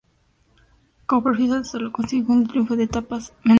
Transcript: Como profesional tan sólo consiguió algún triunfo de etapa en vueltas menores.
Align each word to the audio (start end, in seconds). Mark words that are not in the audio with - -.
Como 1.05 1.21
profesional 1.21 1.57
tan 1.57 1.65
sólo 1.65 1.91
consiguió 1.91 2.23
algún 2.23 2.47
triunfo 2.47 2.75
de 2.75 2.85
etapa 2.85 3.17
en 3.17 3.19
vueltas 3.21 3.33
menores. 3.45 3.49